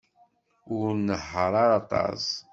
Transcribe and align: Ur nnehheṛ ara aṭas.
Ur 0.75 0.87
nnehheṛ 0.93 1.53
ara 1.63 1.75
aṭas. 1.81 2.23